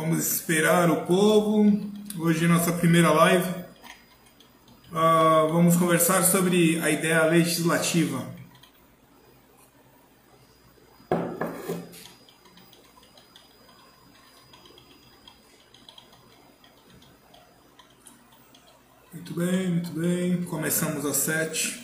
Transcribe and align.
Vamos 0.00 0.32
esperar 0.32 0.90
o 0.90 1.04
povo. 1.04 1.78
Hoje 2.18 2.46
é 2.46 2.48
nossa 2.48 2.72
primeira 2.72 3.12
live. 3.12 3.50
Uh, 4.90 5.52
vamos 5.52 5.76
conversar 5.76 6.22
sobre 6.22 6.80
a 6.80 6.88
ideia 6.88 7.22
legislativa. 7.26 8.26
Muito 19.12 19.34
bem, 19.34 19.68
muito 19.68 19.90
bem. 19.90 20.42
Começamos 20.44 21.04
às 21.04 21.18
sete. 21.18 21.79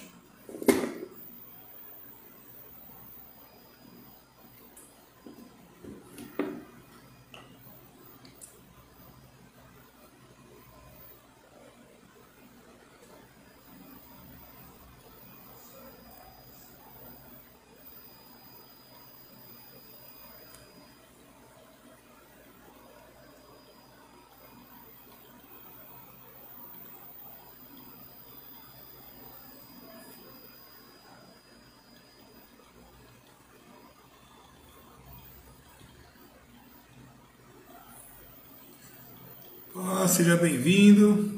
Olá, 39.78 40.08
seja 40.08 40.38
bem-vindo. 40.38 41.34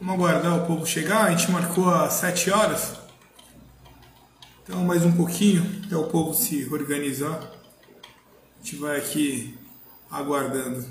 Vamos 0.00 0.14
aguardar 0.14 0.62
o 0.62 0.64
povo 0.64 0.86
chegar. 0.86 1.24
A 1.24 1.30
gente 1.32 1.50
marcou 1.50 1.92
às 1.92 2.12
7 2.12 2.52
horas. 2.52 3.03
Mais 4.94 5.04
um 5.04 5.10
pouquinho 5.10 5.82
até 5.84 5.96
o 5.96 6.04
povo 6.04 6.32
se 6.32 6.72
organizar. 6.72 7.40
A 7.40 8.62
gente 8.64 8.76
vai 8.76 8.96
aqui 8.96 9.58
aguardando. 10.08 10.86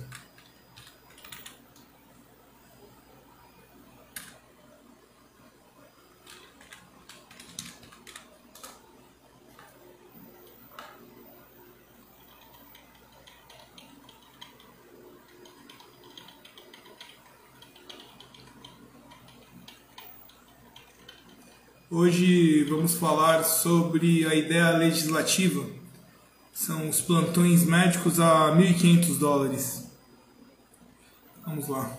Hoje 21.96 22.64
vamos 22.64 22.96
falar 22.96 23.44
sobre 23.44 24.26
a 24.26 24.34
ideia 24.34 24.72
legislativa. 24.72 25.64
São 26.52 26.90
os 26.90 27.00
plantões 27.00 27.66
médicos 27.66 28.20
a 28.20 28.52
1.500 28.52 29.20
dólares. 29.20 29.88
Vamos 31.46 31.68
lá. 31.68 31.96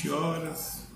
Bem, 0.00 0.08
sete 0.08 0.10
horas. 0.10 0.86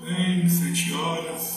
Bem, 0.00 0.48
sete 0.48 0.92
horas. 0.92 1.55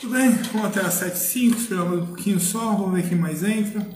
Tudo 0.00 0.14
bem, 0.14 0.30
vamos 0.30 0.68
até 0.68 0.80
as 0.80 0.94
7h05, 0.94 1.56
esperar 1.58 1.84
mais 1.84 2.00
um 2.00 2.06
pouquinho 2.06 2.40
só, 2.40 2.74
vamos 2.74 2.94
ver 2.94 3.06
quem 3.06 3.18
mais 3.18 3.44
entra. 3.44 3.86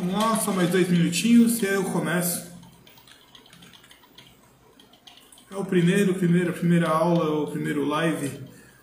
Vamos 0.00 0.14
lá, 0.14 0.34
só 0.38 0.50
mais 0.50 0.70
dois 0.70 0.88
minutinhos 0.88 1.62
e 1.62 1.66
aí 1.66 1.74
eu 1.74 1.84
começo. 1.84 2.50
É 5.50 5.54
o 5.54 5.62
primeiro, 5.62 6.14
primeiro, 6.14 6.48
a 6.48 6.52
primeira 6.54 6.88
aula, 6.88 7.42
o 7.42 7.50
primeiro 7.50 7.84
live, 7.84 8.40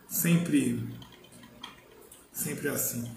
sempre, 0.08 0.80
sempre 2.32 2.68
assim. 2.68 3.17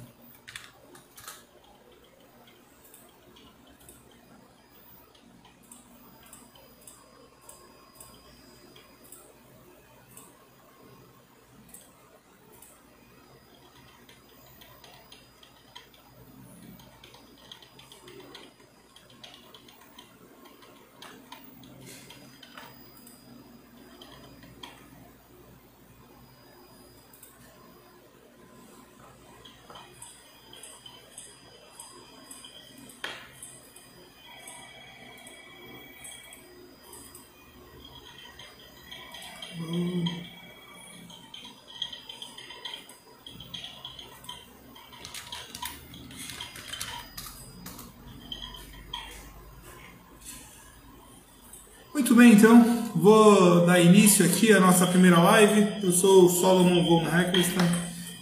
Muito 52.01 52.15
bem, 52.15 52.33
então, 52.33 52.89
vou 52.95 53.67
dar 53.67 53.79
início 53.79 54.25
aqui 54.25 54.51
à 54.55 54.59
nossa 54.59 54.87
primeira 54.87 55.19
live. 55.19 55.69
Eu 55.83 55.93
sou 55.93 56.25
o 56.25 56.29
Solomon 56.31 56.83
von 56.83 57.07
Heckleston 57.07 57.61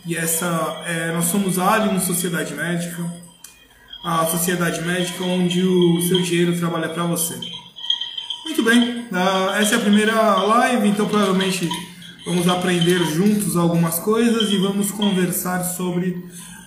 e 0.04 0.16
essa 0.16 0.82
é, 0.84 1.12
nós 1.12 1.26
somos 1.26 1.60
a 1.60 1.74
Allium 1.74 2.00
Sociedade 2.00 2.54
Médica, 2.54 3.04
a 4.04 4.26
sociedade 4.26 4.82
médica 4.82 5.22
onde 5.22 5.62
o 5.62 6.02
seu 6.02 6.20
dinheiro 6.22 6.58
trabalha 6.58 6.88
para 6.88 7.04
você. 7.04 7.38
Muito 8.46 8.64
bem, 8.64 9.06
uh, 9.12 9.50
essa 9.54 9.76
é 9.76 9.78
a 9.78 9.80
primeira 9.80 10.42
live, 10.42 10.88
então 10.88 11.06
provavelmente 11.06 11.68
vamos 12.26 12.48
aprender 12.48 12.98
juntos 13.14 13.56
algumas 13.56 14.00
coisas 14.00 14.50
e 14.50 14.58
vamos 14.58 14.90
conversar 14.90 15.62
sobre. 15.62 16.20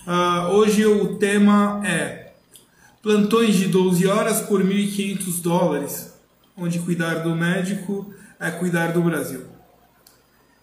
Uh, 0.07 0.53
hoje 0.53 0.85
o 0.85 1.17
tema 1.17 1.81
é 1.83 2.31
plantões 3.03 3.57
de 3.57 3.67
12 3.67 4.07
horas 4.07 4.39
por 4.39 4.63
1.500 4.63 5.41
dólares, 5.41 6.10
onde 6.57 6.79
cuidar 6.79 7.15
do 7.15 7.35
médico 7.35 8.13
é 8.39 8.51
cuidar 8.51 8.91
do 8.91 9.01
Brasil. 9.01 9.45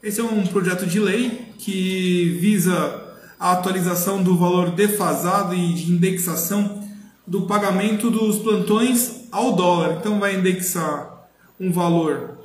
Esse 0.03 0.21
é 0.21 0.25
um 0.25 0.47
projeto 0.47 0.87
de 0.87 1.01
lei 1.01 1.53
que 1.59 2.37
visa 2.41 3.05
a 3.39 3.53
atualização 3.53 4.23
do 4.23 4.37
valor 4.37 4.71
defasado 4.71 5.55
e 5.55 5.75
de 5.75 5.93
indexação 5.93 6.87
do 7.27 7.43
pagamento 7.43 8.11
dos 8.11 8.39
plantões 8.39 9.27
ao 9.31 9.55
dólar. 9.55 9.99
Então 9.99 10.19
vai 10.19 10.37
indexar 10.37 11.29
um 11.59 11.73
valor 11.73 12.39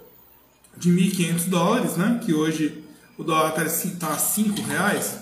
de 0.77 0.91
1.500 0.91 1.49
dólares, 1.49 1.97
né? 1.97 2.19
que 2.23 2.33
hoje 2.33 2.83
o 3.17 3.23
dólar 3.23 3.65
está 3.65 4.07
a 4.07 4.17
5 4.17 4.61
reais, 4.63 5.19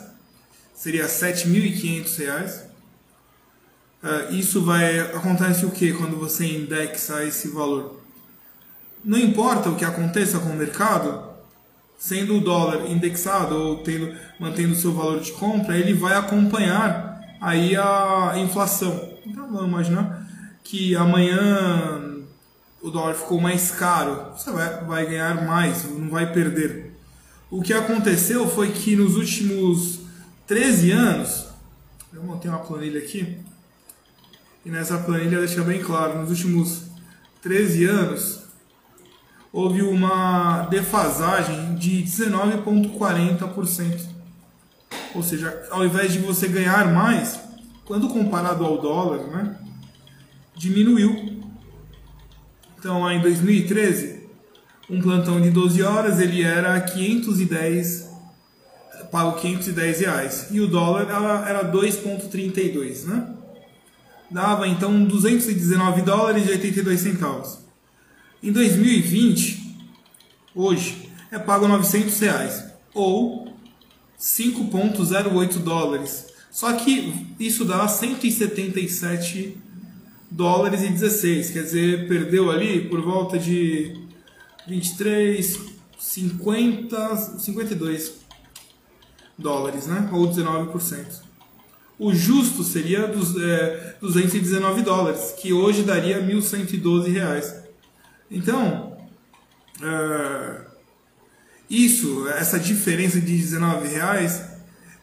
seria 0.73 1.05
7.500 1.05 2.17
reais. 2.17 2.63
Uh, 4.01 4.33
isso 4.33 4.63
vai 4.63 4.99
acontece 4.99 5.63
o 5.65 5.69
que 5.69 5.93
quando 5.93 6.17
você 6.17 6.45
indexa 6.45 7.23
esse 7.23 7.49
valor? 7.49 8.00
Não 9.03 9.17
importa 9.17 9.69
o 9.69 9.75
que 9.75 9.85
aconteça 9.85 10.39
com 10.39 10.49
o 10.49 10.55
mercado, 10.55 11.31
sendo 11.97 12.37
o 12.37 12.41
dólar 12.41 12.89
indexado 12.89 13.55
ou 13.55 13.77
tendo, 13.77 14.15
mantendo 14.39 14.73
o 14.73 14.75
seu 14.75 14.91
valor 14.91 15.19
de 15.19 15.31
compra, 15.33 15.77
ele 15.77 15.93
vai 15.93 16.13
acompanhar 16.13 17.21
aí 17.39 17.75
a 17.75 18.33
inflação. 18.37 19.09
Então 19.25 19.51
vamos 19.51 19.67
imaginar 19.67 20.27
que 20.63 20.95
amanhã 20.95 22.21
o 22.81 22.89
dólar 22.89 23.13
ficou 23.13 23.39
mais 23.39 23.71
caro, 23.71 24.31
você 24.35 24.51
vai, 24.51 24.83
vai 24.83 25.05
ganhar 25.05 25.45
mais, 25.45 25.83
não 25.85 26.09
vai 26.09 26.31
perder. 26.31 26.95
O 27.49 27.61
que 27.61 27.73
aconteceu 27.73 28.47
foi 28.47 28.71
que 28.71 28.95
nos 28.95 29.15
últimos 29.15 29.99
13 30.47 30.91
anos, 30.91 31.45
eu 32.13 32.23
montei 32.23 32.49
uma 32.49 32.59
planilha 32.59 32.99
aqui, 32.99 33.37
e 34.65 34.69
nessa 34.69 34.97
planilha 34.97 35.39
deixa 35.39 35.61
bem 35.63 35.81
claro, 35.81 36.19
nos 36.19 36.29
últimos 36.29 36.83
13 37.41 37.85
anos, 37.85 38.40
houve 39.53 39.81
uma 39.81 40.63
defasagem 40.63 41.75
de 41.75 42.03
19,40%. 42.03 43.99
Ou 45.13 45.21
seja, 45.21 45.67
ao 45.69 45.85
invés 45.85 46.13
de 46.13 46.19
você 46.19 46.47
ganhar 46.47 46.93
mais, 46.93 47.39
quando 47.85 48.07
comparado 48.07 48.63
ao 48.63 48.77
dólar, 48.81 49.27
né, 49.27 49.57
diminuiu. 50.55 51.41
Então, 52.79 53.11
em 53.11 53.19
2013, 53.21 54.21
um 54.89 55.01
plantão 55.01 55.41
de 55.41 55.49
12 55.49 55.83
horas 55.83 56.19
ele 56.19 56.41
era 56.43 56.79
510, 56.79 58.09
pago 59.11 59.39
510 59.39 59.99
reais. 59.99 60.47
E 60.51 60.61
o 60.61 60.67
dólar 60.67 61.07
era 61.47 61.63
2,32, 61.69 63.05
né? 63.05 63.35
Dava 64.29 64.67
então 64.67 65.03
219 65.03 66.01
dólares 66.03 66.47
e 66.47 66.51
82 66.51 66.99
centavos. 66.99 67.59
Em 68.43 68.51
2020, 68.51 69.77
hoje, 70.55 71.09
é 71.31 71.37
pago 71.37 71.67
900 71.67 72.19
reais 72.21 72.63
ou 72.91 73.53
5,08 74.19 75.59
dólares. 75.59 76.25
Só 76.49 76.73
que 76.73 77.27
isso 77.39 77.63
dá 77.63 77.87
177 77.87 79.57
dólares 80.31 80.81
e 80.81 80.87
16, 80.87 81.51
quer 81.51 81.63
dizer, 81.63 82.07
perdeu 82.07 82.49
ali 82.49 82.89
por 82.89 82.99
volta 83.01 83.37
de 83.37 83.95
23, 84.67 85.59
50, 85.99 87.15
52 87.37 88.13
dólares, 89.37 89.85
né? 89.85 90.09
Ou 90.11 90.27
19%. 90.27 91.05
O 91.99 92.11
justo 92.11 92.63
seria 92.63 93.07
dos, 93.07 93.39
é, 93.39 93.97
219 94.01 94.81
dólares, 94.81 95.35
que 95.39 95.53
hoje 95.53 95.83
daria 95.83 96.19
1.112 96.19 97.11
reais. 97.11 97.60
Então, 98.31 98.97
é, 99.83 100.61
isso, 101.69 102.27
essa 102.29 102.57
diferença 102.57 103.19
de 103.19 103.37
19 103.37 103.89
reais, 103.89 104.43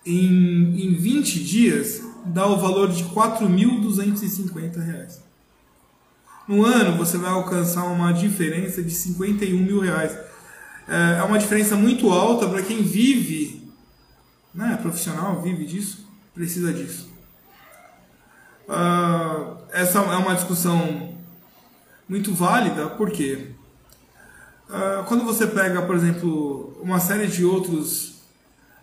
em, 0.04 0.82
em 0.82 0.94
20 0.94 1.44
dias, 1.44 2.02
dá 2.24 2.46
o 2.46 2.56
valor 2.56 2.90
de 2.90 3.04
4.250 3.04 4.82
reais. 4.82 5.22
No 6.48 6.64
ano, 6.64 6.96
você 6.96 7.18
vai 7.18 7.30
alcançar 7.30 7.84
uma 7.84 8.10
diferença 8.12 8.82
de 8.82 8.90
51 8.90 9.58
mil 9.58 9.80
reais. 9.80 10.16
É, 10.88 11.18
é 11.18 11.22
uma 11.22 11.38
diferença 11.38 11.76
muito 11.76 12.10
alta 12.10 12.48
para 12.48 12.62
quem 12.62 12.82
vive, 12.82 13.70
né, 14.54 14.78
profissional, 14.80 15.42
vive 15.42 15.66
disso, 15.66 16.08
precisa 16.34 16.72
disso. 16.72 17.10
Uh, 18.66 19.58
essa 19.70 19.98
é 19.98 20.16
uma 20.16 20.34
discussão 20.34 21.07
muito 22.08 22.32
válida, 22.32 22.88
porque 22.90 23.48
uh, 24.68 25.04
quando 25.06 25.24
você 25.24 25.46
pega, 25.46 25.82
por 25.82 25.94
exemplo, 25.94 26.78
uma 26.82 26.98
série 26.98 27.26
de 27.26 27.44
outros 27.44 28.22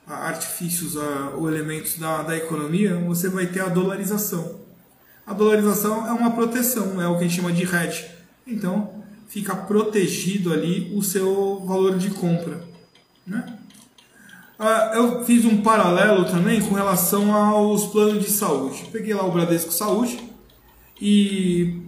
uh, 0.08 0.14
artifícios 0.14 0.96
uh, 0.96 1.34
ou 1.36 1.50
elementos 1.50 1.98
da, 1.98 2.22
da 2.22 2.38
economia, 2.38 2.96
você 3.00 3.30
vai 3.30 3.48
ter 3.48 3.62
a 3.62 3.70
dolarização. 3.70 4.60
A 5.26 5.34
dolarização 5.34 6.08
é 6.08 6.12
uma 6.12 6.32
proteção, 6.32 7.02
é 7.02 7.08
o 7.08 7.18
que 7.18 7.24
a 7.24 7.28
gente 7.28 7.38
chama 7.38 7.52
de 7.52 7.64
hedge. 7.64 8.06
Então, 8.46 9.04
fica 9.28 9.56
protegido 9.56 10.54
ali 10.54 10.94
o 10.96 11.02
seu 11.02 11.66
valor 11.66 11.98
de 11.98 12.12
compra. 12.12 12.62
Né? 13.26 13.58
eu 14.94 15.26
fiz 15.26 15.44
um 15.44 15.62
paralelo 15.62 16.26
também 16.26 16.62
com 16.62 16.76
relação 16.76 17.34
aos 17.34 17.88
planos 17.88 18.24
de 18.24 18.30
saúde. 18.30 18.88
Peguei 18.92 19.14
lá 19.14 19.26
o 19.26 19.32
Bradesco 19.32 19.72
Saúde 19.72 20.18
e 21.02 21.85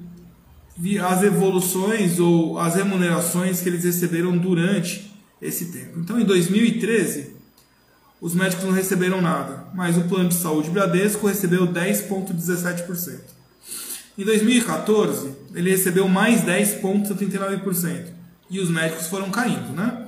as 1.04 1.24
evoluções 1.24 2.20
ou 2.20 2.60
as 2.60 2.76
remunerações 2.76 3.62
que 3.62 3.70
eles 3.70 3.84
receberam 3.84 4.38
durante 4.38 5.12
esse 5.42 5.72
tempo. 5.72 6.00
Então, 6.00 6.20
em 6.20 6.24
2013, 6.24 7.36
os 8.22 8.34
médicos 8.34 8.66
não 8.66 8.72
receberam 8.72 9.22
nada, 9.22 9.68
mas 9.74 9.98
o 9.98 10.02
plano 10.02 10.30
de 10.30 10.36
saúde 10.36 10.70
Bradesco 10.70 11.28
recebeu 11.28 11.68
10,17%. 11.68 13.20
Em 14.18 14.24
2014, 14.24 15.32
ele 15.54 15.70
recebeu 15.70 16.08
mais 16.08 16.42
10,79% 16.42 18.06
e 18.50 18.60
os 18.60 18.70
médicos 18.70 19.08
foram 19.08 19.30
caindo, 19.30 19.74
né? 19.74 20.08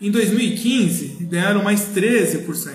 Em 0.00 0.10
2015, 0.10 1.24
ganharam 1.24 1.62
mais 1.62 1.88
13%. 1.94 2.72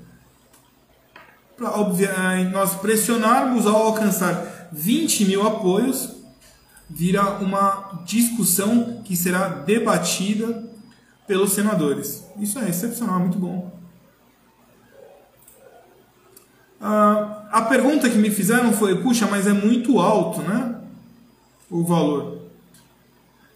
para 1.55 2.43
nós 2.51 2.75
pressionarmos 2.75 3.65
ao 3.65 3.75
alcançar 3.75 4.69
20 4.71 5.25
mil 5.25 5.45
apoios, 5.45 6.15
vira 6.89 7.37
uma 7.39 8.01
discussão 8.05 9.01
que 9.03 9.15
será 9.15 9.47
debatida 9.47 10.63
pelos 11.27 11.53
senadores. 11.53 12.23
Isso 12.37 12.59
é 12.59 12.69
excepcional, 12.69 13.19
muito 13.19 13.37
bom. 13.39 13.71
Ah, 16.79 17.47
a 17.51 17.61
pergunta 17.63 18.09
que 18.09 18.17
me 18.17 18.29
fizeram 18.29 18.73
foi: 18.73 19.01
puxa, 19.01 19.25
mas 19.25 19.47
é 19.47 19.53
muito 19.53 19.99
alto, 19.99 20.41
né? 20.41 20.75
O 21.69 21.83
valor. 21.83 22.41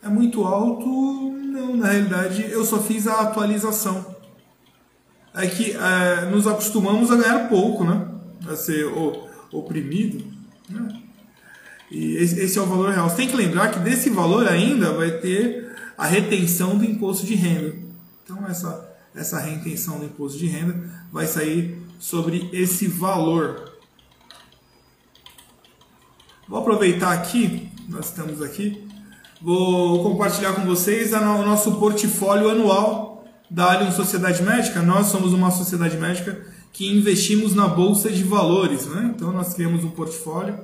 É 0.02 0.08
muito 0.08 0.46
alto 0.46 1.30
não, 1.50 1.76
na 1.76 1.88
realidade 1.88 2.50
eu 2.50 2.64
só 2.64 2.80
fiz 2.80 3.08
a 3.08 3.22
atualização. 3.22 4.16
É 5.34 5.48
que 5.48 5.72
é, 5.72 6.26
nos 6.26 6.48
acostumamos 6.48 7.12
a 7.12 7.16
ganhar 7.16 7.50
pouco, 7.50 7.84
né? 7.84 8.08
A 8.48 8.56
ser 8.56 8.86
oprimido. 9.52 10.26
Né? 10.70 11.02
E 11.92 12.18
esse, 12.18 12.40
esse 12.40 12.58
é 12.58 12.62
o 12.62 12.66
valor 12.66 12.92
real. 12.92 13.10
Você 13.10 13.18
tem 13.18 13.28
que 13.28 13.36
lembrar 13.36 13.70
que 13.70 13.80
desse 13.80 14.10
valor 14.10 14.48
ainda 14.48 14.92
vai 14.94 15.12
ter 15.12 15.76
a 15.98 16.06
retenção 16.06 16.78
do 16.78 16.86
imposto 16.86 17.26
de 17.26 17.36
renda. 17.36 17.76
Então 18.24 18.46
essa, 18.48 18.96
essa 19.16 19.40
retenção 19.40 20.00
do 20.00 20.06
imposto 20.06 20.38
de 20.38 20.48
renda 20.48 20.76
vai 21.12 21.28
sair 21.28 21.78
sobre 22.00 22.50
esse 22.54 22.88
valor. 22.88 23.72
Vou 26.48 26.60
aproveitar 26.60 27.12
aqui, 27.12 27.70
nós 27.88 28.06
estamos 28.08 28.42
aqui, 28.42 28.90
Vou 29.42 30.04
compartilhar 30.04 30.54
com 30.54 30.66
vocês 30.66 31.14
o 31.14 31.46
nosso 31.46 31.76
portfólio 31.76 32.50
anual 32.50 33.09
da 33.50 33.72
Allianz 33.72 33.96
Sociedade 33.96 34.42
Médica. 34.44 34.82
Nós 34.82 35.08
somos 35.08 35.34
uma 35.34 35.52
sociedade 35.52 35.98
médica 35.98 36.40
que 36.72 36.88
investimos 36.88 37.56
na 37.56 37.68
bolsa 37.68 38.10
de 38.10 38.24
valores, 38.24 38.86
né? 38.88 39.12
Então 39.16 39.32
nós 39.32 39.54
criamos 39.54 39.84
um 39.84 39.90
portfólio 39.90 40.58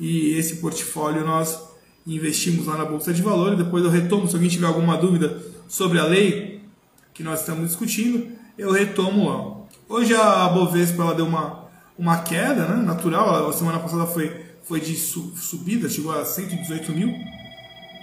e 0.00 0.34
esse 0.38 0.56
portfólio 0.56 1.24
nós 1.24 1.58
investimos 2.06 2.66
lá 2.66 2.76
na 2.76 2.84
bolsa 2.84 3.12
de 3.12 3.22
valores. 3.22 3.58
Depois 3.58 3.84
eu 3.84 3.90
retomo 3.90 4.26
se 4.26 4.34
alguém 4.34 4.48
tiver 4.48 4.66
alguma 4.66 4.96
dúvida 4.96 5.40
sobre 5.68 5.98
a 5.98 6.04
lei 6.04 6.62
que 7.14 7.22
nós 7.22 7.40
estamos 7.40 7.68
discutindo, 7.68 8.28
eu 8.56 8.72
retomo 8.72 9.28
lá. 9.28 9.66
Hoje 9.88 10.14
a 10.14 10.48
Bovespa 10.48 11.02
ela 11.02 11.14
deu 11.14 11.26
uma 11.26 11.62
uma 11.98 12.22
queda, 12.22 12.66
né? 12.66 12.82
Natural. 12.82 13.48
A 13.48 13.52
semana 13.52 13.78
passada 13.78 14.06
foi 14.06 14.42
foi 14.64 14.80
de 14.80 14.96
subida, 14.96 15.88
chegou 15.88 16.12
a 16.12 16.24
118 16.24 16.92
mil 16.92 17.12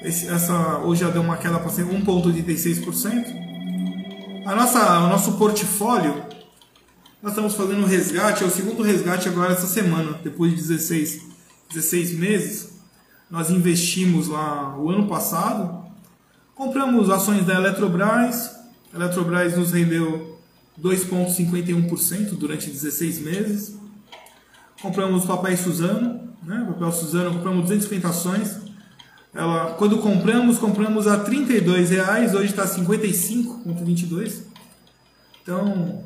esse, 0.02 0.30
essa, 0.30 0.80
hoje 0.80 1.02
já 1.02 1.10
deu 1.10 1.22
uma 1.22 1.38
queda 1.38 1.60
para 1.60 1.70
1,86%. 1.70 3.49
A 4.50 4.56
nossa, 4.56 5.02
o 5.02 5.10
nosso 5.10 5.34
portfólio, 5.34 6.26
nós 7.22 7.34
estamos 7.34 7.54
fazendo 7.54 7.84
um 7.84 7.86
resgate, 7.86 8.44
é 8.44 8.48
o 8.48 8.50
segundo 8.50 8.82
resgate 8.82 9.30
agora 9.30 9.54
essa 9.54 9.68
semana, 9.68 10.20
depois 10.24 10.50
de 10.50 10.58
16, 10.58 11.22
16 11.72 12.18
meses. 12.18 12.70
Nós 13.30 13.52
investimos 13.52 14.28
lá 14.28 14.76
o 14.76 14.90
ano 14.90 15.08
passado, 15.08 15.86
compramos 16.56 17.12
ações 17.12 17.46
da 17.46 17.54
Eletrobras, 17.54 18.56
a 18.92 18.98
Eletrobras 18.98 19.56
nos 19.56 19.72
rendeu 19.72 20.40
2,51% 20.82 22.30
durante 22.32 22.72
16 22.72 23.20
meses. 23.20 23.78
Compramos 24.82 25.26
papel 25.26 25.56
Suzano, 25.58 26.28
né? 26.42 26.66
papel 26.68 26.92
Suzano, 26.92 27.36
compramos 27.36 27.66
250 27.66 28.08
ações, 28.08 28.59
ela, 29.40 29.74
quando 29.78 30.00
compramos, 30.00 30.58
compramos 30.58 31.08
a 31.08 31.16
R$ 31.16 31.46
reais, 31.88 32.36
hoje 32.36 32.48
está 32.48 32.68
55,22. 32.68 34.42
Então, 35.42 36.04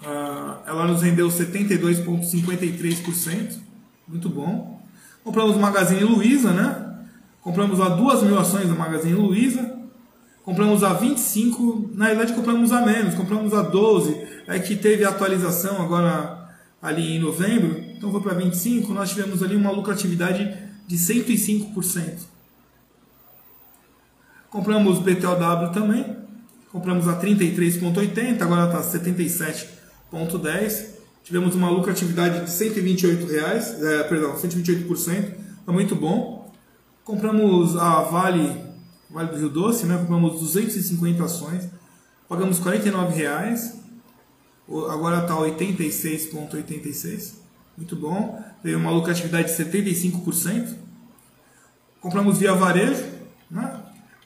uh, 0.00 0.54
ela 0.66 0.86
nos 0.86 1.02
rendeu 1.02 1.28
72,53%. 1.28 3.58
Muito 4.08 4.30
bom. 4.30 4.80
Compramos 5.22 5.58
Magazine 5.58 6.02
Luiza, 6.02 6.54
né? 6.54 6.96
Compramos 7.42 7.78
a 7.78 7.90
duas 7.90 8.22
mil 8.22 8.38
ações 8.38 8.68
da 8.68 8.74
Magazine 8.74 9.12
Luiza. 9.12 9.78
Compramos 10.42 10.82
a 10.82 10.94
25, 10.94 11.90
na 11.92 12.06
verdade 12.06 12.32
compramos 12.32 12.72
a 12.72 12.80
menos, 12.80 13.16
compramos 13.16 13.52
a 13.52 13.60
12, 13.60 14.16
é 14.46 14.58
que 14.58 14.76
teve 14.76 15.04
atualização 15.04 15.82
agora 15.82 16.48
ali 16.80 17.16
em 17.16 17.18
novembro, 17.18 17.78
então 17.94 18.10
foi 18.10 18.22
para 18.22 18.32
25, 18.32 18.94
nós 18.94 19.10
tivemos 19.10 19.42
ali 19.42 19.54
uma 19.54 19.70
lucratividade 19.70 20.56
de 20.86 20.96
105%. 20.96 22.29
Compramos 24.50 24.98
BTOW 24.98 25.70
também, 25.72 26.16
compramos 26.72 27.06
a 27.06 27.20
33,80, 27.20 28.42
agora 28.42 28.66
está 28.66 28.82
77,10. 28.82 30.98
Tivemos 31.22 31.54
uma 31.54 31.70
lucratividade 31.70 32.44
de 32.44 32.50
128 32.50 33.26
reais, 33.26 33.80
é, 33.80 34.02
perdão, 34.04 34.34
128%, 34.34 35.34
está 35.60 35.72
muito 35.72 35.94
bom. 35.94 36.52
Compramos 37.04 37.76
a 37.76 38.00
Vale, 38.02 38.60
Vale 39.08 39.28
do 39.28 39.36
Rio 39.36 39.48
Doce, 39.48 39.86
né? 39.86 39.96
compramos 39.96 40.40
250 40.40 41.22
ações, 41.22 41.68
pagamos 42.28 42.58
49 42.58 43.14
reais, 43.14 43.78
agora 44.68 45.22
está 45.22 45.36
86,86, 45.36 47.34
muito 47.76 47.94
bom. 47.94 48.42
Teve 48.62 48.74
uma 48.74 48.90
lucratividade 48.90 49.56
de 49.56 49.64
75%. 49.64 50.74
Compramos 52.00 52.38
via 52.38 52.52
varejo, 52.52 53.04
né? 53.50 53.79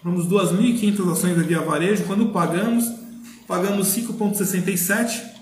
Compramos 0.04 0.28
2.500 0.28 1.12
ações 1.12 1.34
da 1.34 1.42
via 1.42 1.62
varejo. 1.62 2.04
Quando 2.04 2.26
pagamos, 2.26 2.84
pagamos 3.48 3.88
5,67. 3.88 5.32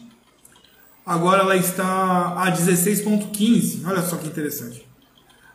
Agora 1.05 1.43
ela 1.43 1.57
está 1.57 2.41
a 2.41 2.53
16,15. 2.53 3.85
Olha 3.85 4.03
só 4.03 4.15
que 4.17 4.29
interessante. 4.29 4.87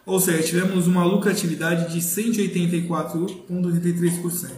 Ou 0.05 0.19
seja, 0.19 0.43
tivemos 0.43 0.87
uma 0.87 1.05
lucratividade 1.05 1.93
de 1.93 2.01
184,83%. 2.01 4.51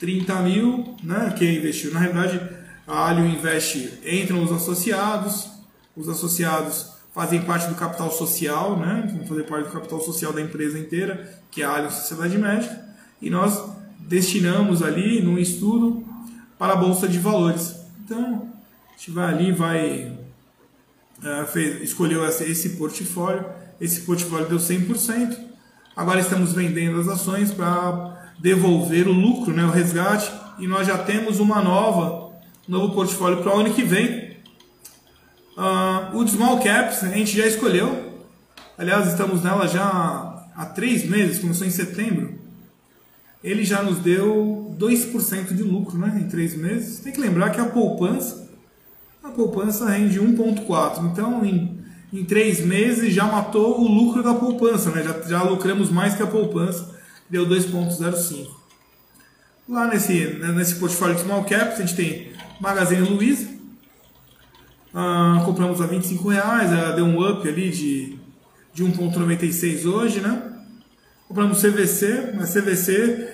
30 0.00 0.34
mil, 0.42 0.96
né? 1.00 1.32
Quem 1.38 1.58
investiu, 1.58 1.94
na 1.94 2.00
realidade, 2.00 2.40
a 2.88 3.06
Alio 3.06 3.24
investe, 3.24 4.00
entram 4.04 4.42
os 4.42 4.50
associados, 4.50 5.48
os 5.96 6.08
associados 6.08 6.94
fazem 7.14 7.40
parte 7.42 7.68
do 7.68 7.76
capital 7.76 8.10
social, 8.10 8.76
né? 8.76 9.08
Vão 9.16 9.28
fazer 9.28 9.44
parte 9.44 9.68
do 9.68 9.72
capital 9.72 10.00
social 10.00 10.32
da 10.32 10.40
empresa 10.40 10.76
inteira, 10.76 11.40
que 11.52 11.62
é 11.62 11.64
a 11.64 11.70
Alio 11.70 11.92
Sociedade 11.92 12.36
Médica, 12.36 12.84
e 13.22 13.30
nós 13.30 13.62
destinamos 14.00 14.82
ali 14.82 15.22
num 15.22 15.38
estudo 15.38 16.04
para 16.58 16.72
a 16.72 16.76
Bolsa 16.76 17.06
de 17.06 17.20
Valores. 17.20 17.76
Então, 18.04 18.55
a 18.96 18.98
gente 18.98 19.10
vai 19.10 19.32
ali, 19.32 19.52
vai 19.52 20.18
é, 21.22 21.44
fez, 21.44 21.82
escolheu 21.82 22.26
esse, 22.26 22.44
esse 22.44 22.70
portfólio, 22.70 23.44
esse 23.78 24.00
portfólio 24.00 24.48
deu 24.48 24.58
100%, 24.58 25.36
agora 25.94 26.18
estamos 26.18 26.54
vendendo 26.54 26.98
as 26.98 27.06
ações 27.06 27.52
para 27.52 28.32
devolver 28.38 29.06
o 29.06 29.12
lucro, 29.12 29.52
né, 29.52 29.64
o 29.64 29.70
resgate, 29.70 30.32
e 30.58 30.66
nós 30.66 30.86
já 30.86 30.96
temos 30.96 31.40
uma 31.40 31.60
nova, 31.60 32.32
novo 32.66 32.94
portfólio 32.94 33.42
para 33.42 33.54
o 33.54 33.60
ano 33.60 33.74
que 33.74 33.82
vem. 33.82 34.34
Uh, 35.56 36.16
o 36.16 36.26
Small 36.26 36.60
Caps 36.60 37.04
a 37.04 37.08
gente 37.08 37.36
já 37.36 37.46
escolheu, 37.46 38.24
aliás, 38.78 39.06
estamos 39.08 39.42
nela 39.42 39.66
já 39.68 40.48
há 40.54 40.66
três 40.66 41.04
meses, 41.04 41.38
começou 41.38 41.66
em 41.66 41.70
setembro. 41.70 42.34
Ele 43.44 43.62
já 43.62 43.82
nos 43.82 43.98
deu 43.98 44.74
2% 44.78 45.54
de 45.54 45.62
lucro 45.62 45.98
né, 45.98 46.18
em 46.20 46.28
três 46.28 46.56
meses. 46.56 46.98
Tem 47.00 47.12
que 47.12 47.20
lembrar 47.20 47.50
que 47.50 47.60
a 47.60 47.66
poupança, 47.66 48.45
a 49.26 49.30
poupança 49.30 49.88
rende 49.88 50.20
1,4%. 50.20 51.10
Então, 51.10 51.44
em, 51.44 51.78
em 52.12 52.24
três 52.24 52.64
meses 52.64 53.12
já 53.12 53.24
matou 53.24 53.80
o 53.80 53.88
lucro 53.88 54.22
da 54.22 54.34
poupança, 54.34 54.90
né? 54.90 55.02
já, 55.02 55.20
já 55.22 55.42
lucramos 55.42 55.90
mais 55.90 56.14
que 56.14 56.22
a 56.22 56.26
poupança 56.26 56.94
deu 57.28 57.46
2,05. 57.46 58.46
Lá 59.68 59.88
nesse, 59.88 60.38
nesse 60.54 60.76
portfólio 60.76 61.16
de 61.16 61.22
small 61.22 61.44
caps, 61.44 61.80
a 61.80 61.84
gente 61.84 61.96
tem 61.96 62.32
Magazine 62.60 63.08
Luiza, 63.08 63.48
ah, 64.94 65.42
compramos 65.44 65.80
a 65.80 65.86
25 65.86 66.28
reais, 66.28 66.70
ela 66.70 66.92
deu 66.92 67.04
um 67.04 67.28
up 67.28 67.46
ali 67.46 67.70
de, 67.70 68.16
de 68.72 68.84
1,96 68.84 69.84
hoje, 69.86 70.20
né? 70.20 70.40
Compramos 71.26 71.60
CVC, 71.60 72.34
a 72.40 72.46
CVC, 72.46 73.28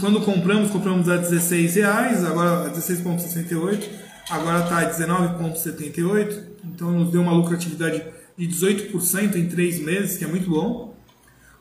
quando 0.00 0.22
compramos, 0.22 0.70
compramos 0.70 1.08
a 1.10 1.18
16 1.18 1.74
reais, 1.74 2.24
agora 2.24 2.68
a 2.68 2.70
16,68, 2.70 4.05
agora 4.28 4.64
está 4.64 4.78
a 4.78 4.90
19,78, 4.90 6.42
então 6.64 6.90
nos 6.90 7.10
deu 7.10 7.22
uma 7.22 7.32
lucratividade 7.32 8.02
de 8.36 8.48
18% 8.48 9.36
em 9.36 9.48
3 9.48 9.80
meses, 9.80 10.18
que 10.18 10.24
é 10.24 10.28
muito 10.28 10.50
bom. 10.50 10.94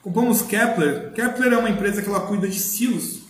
Compramos 0.01 0.41
Kepler. 0.41 1.13
Kepler 1.13 1.53
é 1.53 1.57
uma 1.57 1.69
empresa 1.69 2.01
que 2.01 2.07
ela 2.07 2.21
cuida 2.21 2.47
de 2.47 2.59
silos. 2.59 3.21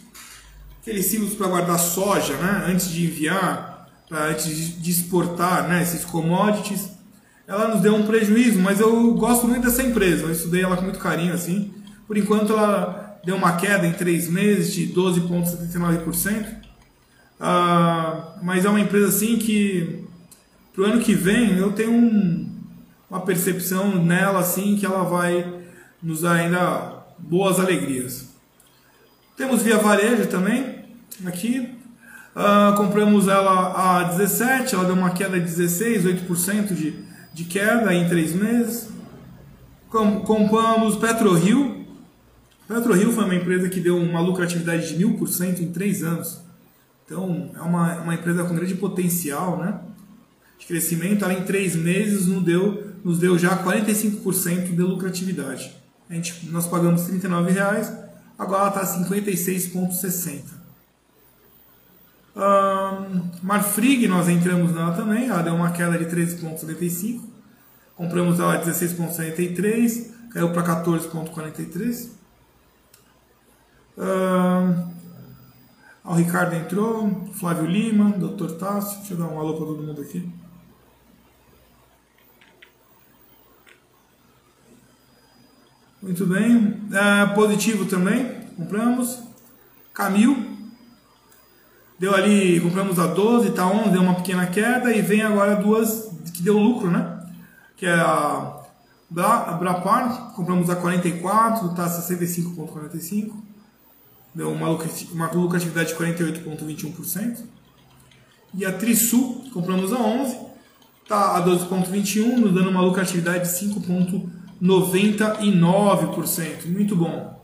Aqueles 0.81 1.05
silos 1.05 1.33
para 1.33 1.47
guardar 1.47 1.79
soja, 1.79 2.35
né? 2.35 2.65
Antes 2.67 2.89
de 2.89 3.05
enviar, 3.05 3.87
antes 4.11 4.81
de 4.81 4.91
exportar 4.91 5.67
né? 5.67 5.81
esses 5.81 6.03
commodities. 6.03 6.89
Ela 7.47 7.67
nos 7.67 7.81
deu 7.81 7.95
um 7.95 8.05
prejuízo, 8.05 8.59
mas 8.59 8.79
eu 8.79 9.13
gosto 9.13 9.47
muito 9.47 9.63
dessa 9.63 9.83
empresa. 9.83 10.23
Eu 10.23 10.31
estudei 10.31 10.63
ela 10.63 10.75
com 10.75 10.83
muito 10.83 10.99
carinho, 10.99 11.33
assim. 11.33 11.73
Por 12.07 12.17
enquanto 12.17 12.53
ela 12.53 13.19
deu 13.23 13.35
uma 13.35 13.55
queda 13.55 13.87
em 13.87 13.93
três 13.93 14.27
meses 14.29 14.73
de 14.73 14.93
12,79%. 14.93 16.64
Ah, 17.39 18.37
mas 18.41 18.65
é 18.65 18.69
uma 18.69 18.79
empresa 18.79 19.07
assim 19.07 19.37
que 19.37 20.05
para 20.73 20.83
o 20.83 20.85
ano 20.85 21.01
que 21.01 21.13
vem 21.13 21.57
eu 21.57 21.71
tenho 21.73 21.91
um, 21.91 22.49
uma 23.09 23.21
percepção 23.21 24.03
nela 24.03 24.39
assim 24.39 24.75
que 24.77 24.85
ela 24.85 25.03
vai 25.03 25.63
nos 26.01 26.21
dá 26.21 26.33
ainda 26.33 27.03
boas 27.17 27.59
alegrias. 27.59 28.29
Temos 29.35 29.63
Via 29.63 29.77
Varejo 29.77 30.27
também, 30.27 30.85
aqui. 31.25 31.75
Uh, 32.35 32.75
compramos 32.75 33.27
ela 33.27 33.99
a 33.99 34.03
17, 34.03 34.75
ela 34.75 34.85
deu 34.85 34.93
uma 34.93 35.11
queda 35.11 35.39
de 35.39 35.45
16, 35.45 36.05
8% 36.05 36.73
de, 36.73 36.93
de 37.33 37.43
queda 37.45 37.93
em 37.93 38.07
3 38.07 38.33
meses. 38.35 38.89
Com, 39.89 40.21
compramos 40.21 40.95
PetroRio. 40.97 41.85
PetroRio 42.67 43.11
foi 43.11 43.23
uma 43.23 43.35
empresa 43.35 43.69
que 43.69 43.79
deu 43.79 43.97
uma 43.97 44.19
lucratividade 44.19 44.95
de 44.95 45.03
1000% 45.03 45.61
em 45.61 45.71
3 45.71 46.03
anos. 46.03 46.44
Então, 47.05 47.51
é 47.55 47.61
uma, 47.61 48.01
uma 48.01 48.15
empresa 48.15 48.43
com 48.43 48.55
grande 48.55 48.75
potencial 48.75 49.57
né, 49.57 49.79
de 50.57 50.65
crescimento. 50.65 51.23
Ela 51.23 51.33
em 51.33 51.43
3 51.43 51.75
meses 51.75 52.25
nos 52.25 52.43
deu, 52.43 52.91
nos 53.03 53.19
deu 53.19 53.37
já 53.37 53.63
45% 53.63 54.75
de 54.75 54.81
lucratividade. 54.81 55.75
A 56.09 56.13
gente, 56.13 56.47
nós 56.47 56.67
pagamos 56.67 57.07
R$ 57.07 57.19
reais, 57.51 57.93
agora 58.37 58.61
ela 58.61 58.81
está 58.81 58.99
56,60. 58.99 60.65
Um, 62.35 63.31
Marfrig, 63.41 64.07
nós 64.07 64.27
entramos 64.27 64.73
nela 64.73 64.91
também, 64.91 65.29
ela 65.29 65.41
deu 65.41 65.55
uma 65.55 65.71
queda 65.71 65.97
de 65.97 66.05
13,75. 66.05 67.21
Compramos 67.95 68.39
ela 68.39 68.55
a 68.55 68.61
16,73, 68.61 70.11
caiu 70.31 70.51
para 70.51 70.83
14,43. 70.83 72.09
Um, 73.97 74.94
o 76.05 76.13
Ricardo 76.13 76.55
entrou, 76.55 77.27
Flávio 77.33 77.65
Lima, 77.65 78.11
Dr. 78.11 78.51
Tássio, 78.57 78.99
deixa 78.99 79.13
eu 79.13 79.17
dar 79.17 79.25
um 79.25 79.39
alô 79.39 79.55
para 79.55 79.65
todo 79.65 79.83
mundo 79.83 80.01
aqui. 80.01 80.29
Muito 86.01 86.27
bem. 86.27 86.81
É, 86.93 87.25
positivo 87.33 87.85
também. 87.85 88.41
Compramos. 88.55 89.23
Camil. 89.91 90.55
Deu 91.97 92.13
ali, 92.13 92.59
compramos 92.59 92.99
a 92.99 93.07
12, 93.07 93.51
tá 93.51 93.65
11, 93.65 93.89
deu 93.89 94.01
uma 94.01 94.15
pequena 94.15 94.45
queda 94.45 94.95
e 94.95 95.01
vem 95.01 95.23
agora 95.23 95.55
duas 95.55 96.11
que 96.31 96.43
deu 96.43 96.59
lucro, 96.59 96.91
né? 96.91 97.25
Que 97.75 97.85
é 97.87 97.93
a 97.93 98.61
Brapar, 99.09 100.33
compramos 100.35 100.69
a 100.69 100.75
44, 100.75 101.73
tá 101.73 101.87
65,45. 101.87 103.54
Deu 104.35 104.51
uma, 104.51 104.69
lucratividade 104.69 105.89
de 105.89 105.95
48,21%. 105.95 107.45
E 108.53 108.65
a 108.65 108.73
Trisul, 108.73 109.49
compramos 109.53 109.93
a 109.93 109.97
11, 109.97 110.37
tá 111.07 111.37
a 111.37 111.45
12,21, 111.45 112.37
nos 112.37 112.53
dando 112.53 112.69
uma 112.69 112.81
lucratividade 112.81 113.45
de 113.45 113.65
5,21%. 113.65 114.35
99%. 114.61 116.67
Muito 116.67 116.95
bom. 116.95 117.43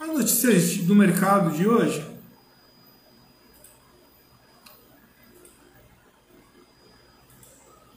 As 0.00 0.08
notícias 0.08 0.78
do 0.78 0.94
mercado 0.94 1.56
de 1.56 1.68
hoje. 1.68 2.08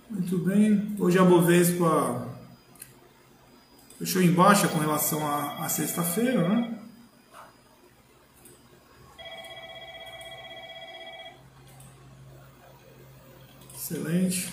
Muito 0.10 0.38
bem. 0.40 0.96
Hoje 1.00 1.18
a 1.18 1.24
Bovespa 1.24 2.28
fechou 3.98 4.22
em 4.22 4.32
baixa 4.32 4.68
com 4.68 4.78
relação 4.78 5.26
à 5.26 5.68
sexta-feira, 5.70 6.48
né? 6.48 6.83
Excelente. 13.84 14.50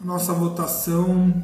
nossa 0.00 0.32
votação 0.34 1.42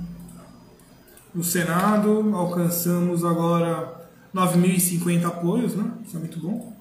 no 1.35 1.43
Senado, 1.43 2.31
alcançamos 2.37 3.25
agora 3.25 4.09
9.050 4.35 5.25
apoios, 5.25 5.75
né? 5.75 5.93
Isso 6.05 6.17
é 6.17 6.21
muito 6.21 6.39
bom. 6.39 6.80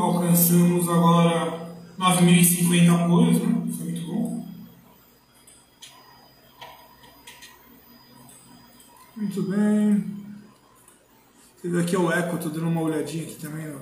Alcançamos 0.00 0.88
agora 0.88 1.74
9.050 1.98 3.04
apoios, 3.04 3.40
né? 3.40 3.46
É 3.46 3.84
muito 3.84 4.06
bom. 4.06 4.48
Muito 9.16 9.42
bem. 9.42 10.18
Você 11.56 11.68
vê 11.68 11.80
aqui 11.80 11.96
é 11.96 11.98
o 11.98 12.12
eco, 12.12 12.36
estou 12.36 12.52
dando 12.52 12.68
uma 12.68 12.82
olhadinha 12.82 13.24
aqui 13.24 13.34
também. 13.34 13.66
Ó. 13.74 13.80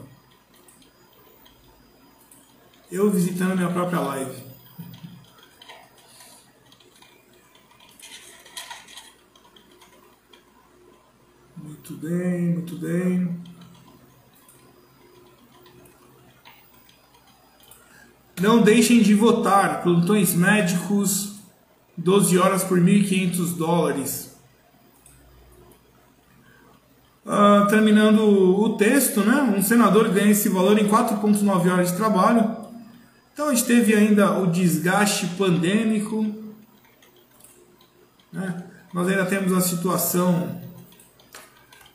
Eu 2.90 3.11
visitando 3.11 3.55
minha 3.55 3.70
própria 3.70 4.00
live. 4.00 4.44
Muito 11.57 11.94
bem, 11.98 12.55
muito 12.55 12.76
bem. 12.79 13.56
Não 18.40 18.62
deixem 18.62 19.03
de 19.03 19.14
votar. 19.14 19.83
Plantões 19.83 20.35
médicos, 20.35 21.37
12 21.96 22.38
horas 22.38 22.64
por 22.64 22.79
1.500 22.79 23.57
dólares. 23.57 24.37
Uh, 27.25 27.66
terminando 27.68 28.20
o 28.20 28.77
texto, 28.77 29.20
né? 29.25 29.42
um 29.42 29.61
senador 29.61 30.09
ganha 30.11 30.31
esse 30.31 30.49
valor 30.49 30.79
em 30.79 30.87
4,9 30.87 31.72
horas 31.72 31.90
de 31.90 31.96
trabalho. 31.96 32.57
Então 33.33 33.49
a 33.49 33.55
gente 33.55 33.66
teve 33.66 33.94
ainda 33.94 34.38
o 34.38 34.46
desgaste 34.46 35.27
pandêmico. 35.37 36.25
Né? 38.33 38.64
Nós 38.94 39.09
ainda 39.09 39.27
temos 39.27 39.53
a 39.53 39.61
situação 39.61 40.61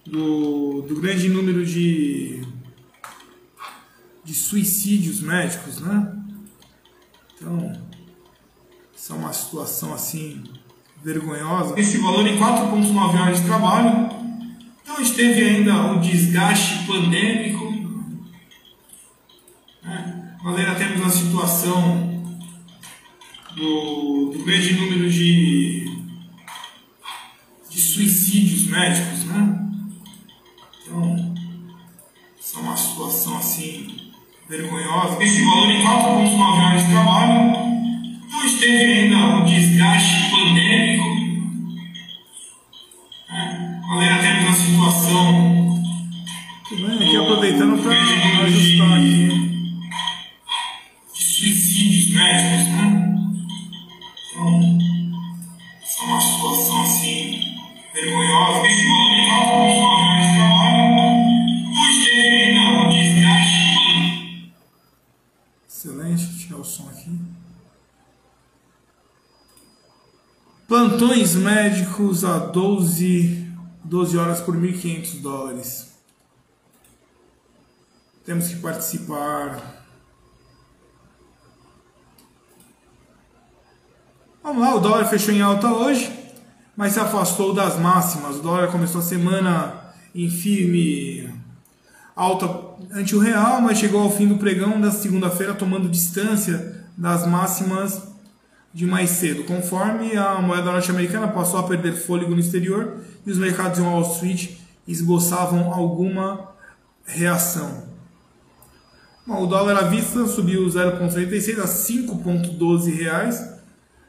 do, 0.06 0.82
do 0.82 1.00
grande 1.00 1.30
número 1.30 1.66
de, 1.66 2.46
de 4.24 4.34
suicídios 4.34 5.22
médicos. 5.22 5.80
Né? 5.80 6.21
Então, 7.42 7.74
isso 8.96 9.14
é 9.14 9.16
uma 9.16 9.34
situação 9.34 9.96
assim 9.96 10.44
vergonhosa. 11.04 11.74
Esse 11.80 11.98
valor 11.98 12.28
em 12.28 12.38
4,9 12.38 13.20
horas 13.20 13.40
de 13.40 13.46
trabalho 13.48 14.22
então 14.92 15.00
a 15.00 15.04
gente 15.06 15.16
teve 15.16 15.42
ainda 15.42 15.94
o 15.94 16.02
desgaste 16.02 16.86
pandêmico, 16.86 17.72
né? 19.82 20.38
nós 20.44 20.60
ainda 20.60 20.76
temos 20.76 21.06
a 21.06 21.10
situação 21.10 22.22
do, 23.56 24.32
do 24.34 24.44
grande 24.44 24.74
número 24.74 25.10
de, 25.10 25.86
de 27.70 27.80
suicídios 27.80 28.66
médicos, 28.66 29.24
né? 29.24 29.70
Então, 30.84 31.36
isso 32.38 32.58
é 32.58 32.62
uma 32.62 32.76
situação 32.76 33.38
assim 33.38 34.01
vergonhosa. 34.52 35.24
Esse 35.24 35.44
valor 35.46 35.72
em 35.72 35.82
4,9 35.82 36.66
horas 36.66 36.84
de 36.84 36.92
trabalho, 36.92 37.56
então 38.28 38.40
a 38.40 38.48
gente 38.48 38.60
teve 38.60 38.84
ainda 38.84 39.38
o 39.38 39.46
desgaste 39.46 40.30
pandêmico, 40.30 41.06
nós 43.88 44.00
ainda 44.02 44.22
temos 44.22 44.50
a 44.50 44.54
situação. 44.54 45.82
Tudo 46.68 46.88
bem, 46.88 47.08
aqui 47.08 47.18
aproveitando 47.18 47.82
para 47.82 48.44
ajustar 48.44 48.98
aqui. 48.98 49.51
Plantões 70.92 71.36
médicos 71.36 72.26
a 72.26 72.38
12 72.38 73.48
12 73.82 74.18
horas 74.18 74.42
por 74.42 74.58
1.500 74.58 75.22
dólares. 75.22 75.94
Temos 78.26 78.50
que 78.50 78.58
participar. 78.58 79.86
Vamos 84.44 84.62
lá, 84.62 84.76
o 84.76 84.82
dólar 84.82 85.06
fechou 85.06 85.34
em 85.34 85.42
alta 85.42 85.72
hoje, 85.72 86.12
mas 86.76 86.92
se 86.92 87.00
afastou 87.00 87.54
das 87.54 87.80
máximas. 87.80 88.36
O 88.36 88.42
dólar 88.42 88.70
começou 88.70 89.00
a 89.00 89.04
semana 89.04 89.94
em 90.14 90.30
firme 90.30 91.34
alta 92.14 92.50
ante 92.92 93.16
o 93.16 93.20
real, 93.20 93.62
mas 93.62 93.78
chegou 93.78 94.02
ao 94.02 94.12
fim 94.12 94.28
do 94.28 94.38
pregão 94.38 94.80
da 94.82 94.92
segunda-feira 94.92 95.54
tomando 95.54 95.88
distância 95.88 96.86
das 96.98 97.26
máximas 97.26 98.11
de 98.74 98.86
mais 98.86 99.10
cedo, 99.10 99.44
conforme 99.44 100.16
a 100.16 100.42
moeda 100.42 100.72
norte-americana 100.72 101.28
passou 101.28 101.60
a 101.60 101.68
perder 101.68 101.94
fôlego 101.94 102.32
no 102.32 102.40
exterior 102.40 103.02
e 103.26 103.32
os 103.32 103.38
mercados 103.38 103.80
em 103.80 103.82
Wall 103.82 104.14
Street 104.14 104.52
esboçavam 104.88 105.74
alguma 105.74 106.52
reação. 107.06 107.90
Bom, 109.26 109.44
o 109.44 109.48
dólar 109.48 109.78
à 109.78 109.88
vista 109.88 110.26
subiu 110.26 110.66
0,36 110.68 111.60
a 111.60 111.68
5,12 111.68 112.96
reais, 112.96 113.60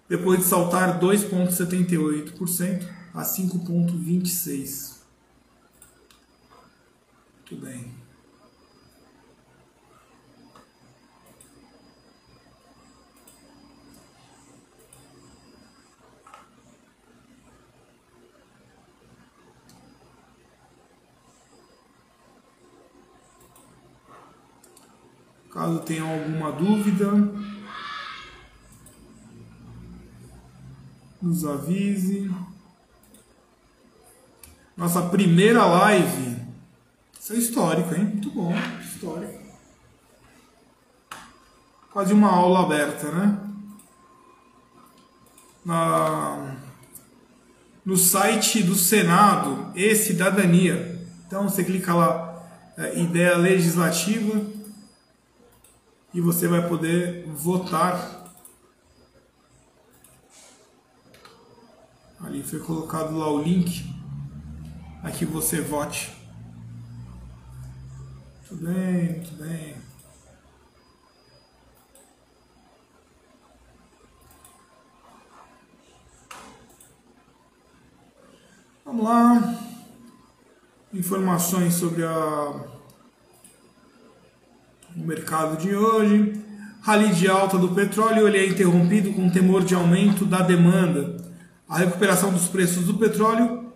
depois 0.08 0.40
de 0.40 0.46
saltar 0.46 1.00
2,78% 1.00 2.86
a 3.14 3.22
5,26. 3.22 4.92
Muito 7.50 7.64
bem. 7.64 8.01
Caso 25.52 25.80
tenham 25.80 26.10
alguma 26.10 26.50
dúvida, 26.50 27.12
nos 31.20 31.44
avise. 31.44 32.30
Nossa 34.74 35.02
primeira 35.02 35.66
live. 35.66 36.38
Isso 37.20 37.34
é 37.34 37.36
histórico, 37.36 37.94
hein? 37.94 38.04
Muito 38.04 38.30
bom, 38.30 38.54
histórico. 38.80 39.42
Quase 41.92 42.14
uma 42.14 42.32
aula 42.32 42.62
aberta, 42.62 43.12
né? 43.12 43.38
Na, 45.62 46.56
no 47.84 47.98
site 47.98 48.62
do 48.62 48.74
Senado 48.74 49.70
e 49.74 49.94
Cidadania. 49.94 51.06
Então 51.26 51.46
você 51.46 51.62
clica 51.62 51.94
lá, 51.94 52.42
é, 52.78 52.98
ideia 52.98 53.36
legislativa 53.36 54.61
e 56.14 56.20
você 56.20 56.46
vai 56.46 56.68
poder 56.68 57.26
votar. 57.28 58.22
Ali 62.20 62.42
foi 62.42 62.60
colocado 62.60 63.16
lá 63.16 63.30
o 63.30 63.42
link 63.42 63.92
aqui 65.02 65.24
você 65.24 65.60
vote. 65.60 66.12
Muito 68.50 68.64
bem, 68.64 69.12
muito 69.12 69.34
bem. 69.34 69.76
Vamos 78.84 79.04
lá. 79.04 79.58
Informações 80.92 81.74
sobre 81.74 82.04
a 82.04 82.71
no 84.96 85.06
mercado 85.06 85.56
de 85.56 85.74
hoje. 85.74 86.32
Rally 86.80 87.14
de 87.14 87.28
alta 87.28 87.56
do 87.58 87.68
petróleo 87.68 88.26
ele 88.26 88.38
é 88.38 88.46
interrompido 88.46 89.12
com 89.12 89.30
temor 89.30 89.64
de 89.64 89.74
aumento 89.74 90.24
da 90.24 90.42
demanda. 90.42 91.16
A 91.68 91.78
recuperação 91.78 92.32
dos 92.32 92.48
preços 92.48 92.84
do 92.84 92.94
petróleo 92.94 93.72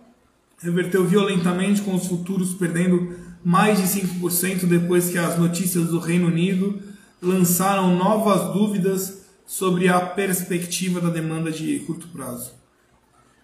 reverteu 0.59 1.05
violentamente 1.05 1.81
com 1.81 1.95
os 1.95 2.07
futuros 2.07 2.53
perdendo 2.53 3.15
mais 3.43 3.77
de 3.77 4.01
5% 4.01 4.65
depois 4.65 5.09
que 5.09 5.17
as 5.17 5.37
notícias 5.37 5.87
do 5.87 5.99
Reino 5.99 6.27
Unido 6.27 6.81
lançaram 7.21 7.95
novas 7.95 8.53
dúvidas 8.53 9.25
sobre 9.45 9.87
a 9.87 9.99
perspectiva 9.99 10.99
da 10.99 11.09
demanda 11.09 11.51
de 11.51 11.79
curto 11.79 12.07
prazo. 12.09 12.51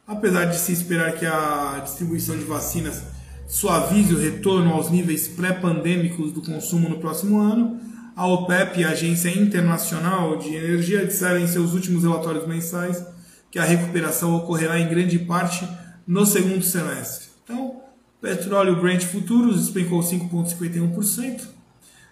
Apesar 0.05 0.45
de 0.45 0.57
se 0.57 0.73
esperar 0.73 1.13
que 1.13 1.25
a 1.25 1.79
distribuição 1.83 2.37
de 2.37 2.43
vacinas 2.43 3.03
suavize 3.47 4.13
o 4.13 4.19
retorno 4.19 4.73
aos 4.73 4.89
níveis 4.89 5.27
pré-pandêmicos 5.27 6.31
do 6.31 6.41
consumo 6.41 6.89
no 6.89 6.99
próximo 6.99 7.39
ano, 7.39 7.79
a 8.15 8.27
OPEP, 8.27 8.83
a 8.83 8.89
Agência 8.89 9.29
Internacional 9.29 10.37
de 10.37 10.55
Energia, 10.55 11.05
disseram 11.05 11.39
em 11.39 11.47
seus 11.47 11.73
últimos 11.73 12.03
relatórios 12.03 12.47
mensais 12.47 13.03
que 13.49 13.59
a 13.59 13.63
recuperação 13.63 14.35
ocorrerá 14.35 14.79
em 14.79 14.89
grande 14.89 15.19
parte 15.19 15.67
no 16.05 16.25
segundo 16.25 16.63
semestre. 16.63 17.27
Então, 17.43 17.81
petróleo 18.21 18.79
Brent 18.79 19.03
futuros 19.03 19.61
despencou 19.61 20.01
5,51%, 20.01 21.53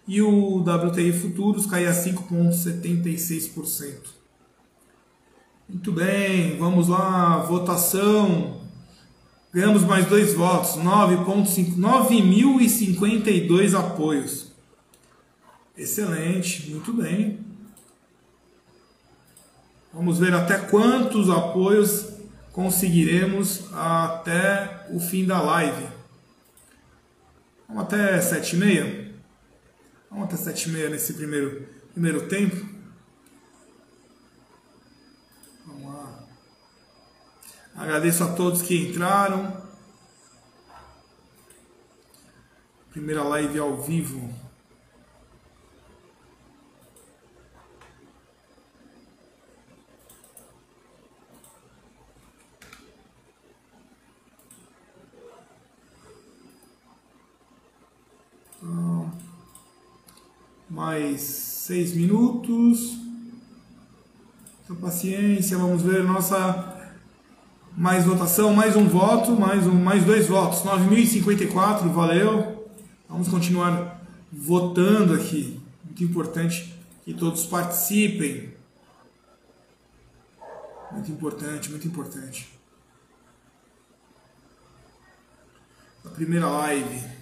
e 0.08 0.22
o 0.22 0.58
WTI 0.58 1.14
futuros 1.14 1.66
caía 1.66 1.92
5,76%. 1.92 4.22
Muito 5.70 5.92
bem, 5.92 6.58
vamos 6.58 6.88
lá, 6.90 7.38
votação. 7.38 8.61
Ganhamos 9.54 9.84
mais 9.84 10.06
dois 10.06 10.34
votos, 10.34 10.78
9.052 10.78 13.78
apoios. 13.78 14.50
Excelente, 15.78 16.70
muito 16.70 16.94
bem. 16.94 17.42
Vamos 19.94 20.20
ver 20.20 20.34
até 20.34 20.58
quantos 20.58 21.30
apoios 21.30 22.12
conseguiremos 22.54 23.66
até 23.74 24.88
o 24.90 25.00
fim 25.00 25.26
da 25.26 25.42
live. 25.42 25.88
Vamos 27.68 27.84
até 27.84 28.22
sete 28.22 28.56
e 28.56 28.60
meia? 28.60 29.14
Vamos 30.10 30.26
até 30.26 30.38
sete 30.38 30.70
e 30.70 30.72
meia 30.72 30.90
nesse 30.90 31.14
primeiro, 31.14 31.68
primeiro 31.94 32.28
tempo. 32.28 32.66
Vamos 35.66 35.94
lá. 35.94 36.24
Agradeço 37.76 38.24
a 38.24 38.34
todos 38.34 38.62
que 38.62 38.90
entraram. 38.90 39.62
Primeira 42.92 43.24
live 43.24 43.60
ao 43.60 43.82
vivo. 43.82 44.30
mais 60.72 61.22
seis 61.22 61.94
minutos. 61.94 62.98
Então, 64.64 64.76
paciência, 64.78 65.58
vamos 65.58 65.82
ver 65.82 66.04
nossa 66.04 66.71
mais 67.82 68.06
votação, 68.06 68.54
mais 68.54 68.76
um 68.76 68.88
voto, 68.88 69.32
mais 69.32 69.66
um, 69.66 69.74
mais 69.74 70.06
dois 70.06 70.28
votos, 70.28 70.60
9.054, 70.60 71.92
valeu. 71.92 72.70
Vamos 73.10 73.28
continuar 73.28 74.00
votando 74.32 75.16
aqui. 75.16 75.60
Muito 75.84 76.04
importante 76.04 76.80
que 77.04 77.12
todos 77.12 77.44
participem. 77.48 78.54
Muito 80.92 81.12
importante, 81.12 81.72
muito 81.72 81.88
importante. 81.88 82.48
A 86.06 86.10
primeira 86.10 86.48
live. 86.48 87.21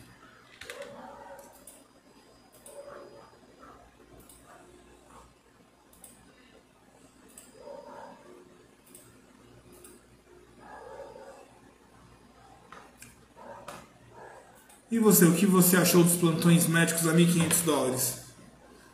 E 14.91 14.97
você, 14.97 15.25
o 15.25 15.35
que 15.35 15.45
você 15.45 15.77
achou 15.77 16.03
dos 16.03 16.15
plantões 16.15 16.65
médicos 16.65 17.07
a 17.07 17.13
1.500 17.13 17.63
dólares? 17.63 18.25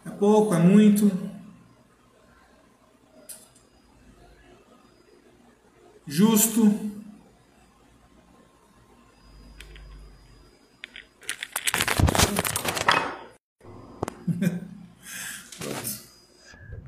É 0.06 0.10
pouco? 0.10 0.54
É 0.54 0.60
muito? 0.60 1.10
Justo? 6.06 6.66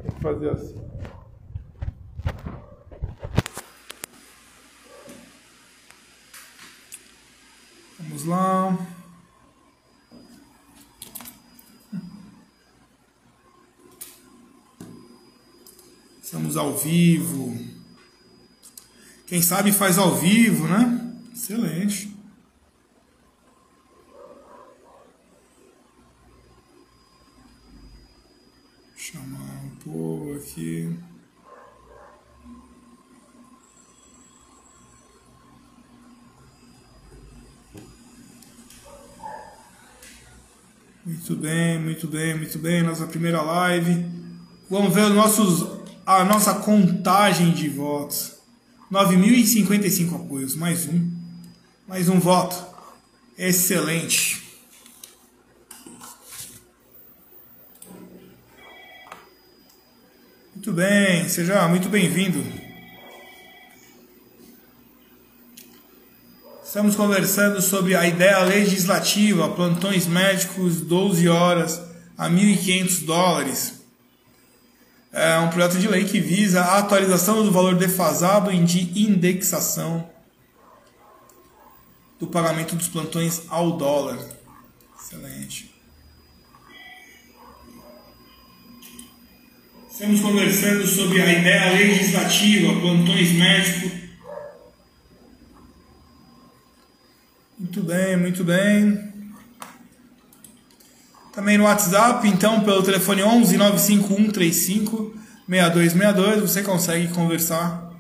Tem 0.02 0.12
que 0.12 0.22
fazer 0.22 0.50
assim. 0.50 0.76
Vamos 8.00 8.26
lá. 8.26 8.97
Estamos 16.28 16.58
ao 16.58 16.76
vivo. 16.76 17.58
Quem 19.26 19.42
sabe 19.42 19.72
faz 19.72 19.98
ao 19.98 20.14
vivo, 20.14 20.68
né? 20.68 21.16
Excelente. 21.34 22.14
Chamar 28.98 29.64
um 29.64 29.70
povo 29.82 30.34
aqui. 30.36 30.94
Muito 41.06 41.36
bem, 41.38 41.80
muito 41.80 42.08
bem, 42.10 42.36
muito 42.38 42.60
bem. 42.60 42.84
Nossa 42.84 43.08
primeira 43.08 43.42
live. 43.42 44.06
Vamos 44.70 44.94
ver 44.94 45.06
os 45.06 45.16
nossos 45.16 45.77
a 46.08 46.24
nossa 46.24 46.54
contagem 46.54 47.52
de 47.52 47.68
votos. 47.68 48.38
9.055 48.90 50.16
apoios, 50.16 50.56
mais 50.56 50.88
um. 50.88 51.12
Mais 51.86 52.08
um 52.08 52.18
voto. 52.18 52.66
Excelente. 53.38 54.42
Muito 60.56 60.72
bem, 60.72 61.28
seja 61.28 61.68
muito 61.68 61.90
bem-vindo. 61.90 62.42
Estamos 66.64 66.96
conversando 66.96 67.62
sobre 67.62 67.96
a 67.96 68.08
ideia 68.08 68.40
legislativa, 68.46 69.50
plantões 69.50 70.08
médicos 70.08 70.80
12 70.80 71.28
horas 71.28 71.82
a 72.18 72.30
1.500 72.30 73.06
dólares 73.06 73.77
é 75.18 75.40
um 75.40 75.50
projeto 75.50 75.80
de 75.80 75.88
lei 75.88 76.06
que 76.06 76.20
visa 76.20 76.62
a 76.62 76.78
atualização 76.78 77.44
do 77.44 77.52
valor 77.52 77.76
defasado 77.76 78.52
de 78.64 79.02
indexação 79.02 80.08
do 82.20 82.28
pagamento 82.28 82.76
dos 82.76 82.88
plantões 82.88 83.42
ao 83.50 83.78
dólar. 83.78 84.20
Excelente. 85.00 85.74
Estamos 89.90 90.22
conversando 90.22 90.86
sobre 90.86 91.20
a 91.20 91.34
ideia 91.34 91.74
legislativa, 91.74 92.80
plantões 92.80 93.32
médicos. 93.32 93.92
Muito 97.58 97.82
bem, 97.82 98.18
muito 98.18 98.44
bem. 98.44 99.07
Também 101.38 101.56
no 101.56 101.66
WhatsApp, 101.66 102.28
então, 102.28 102.64
pelo 102.64 102.82
telefone 102.82 103.22
11 103.22 103.58
95135 103.58 105.14
6262, 105.48 106.42
você 106.42 106.64
consegue 106.64 107.10
conversar 107.10 107.94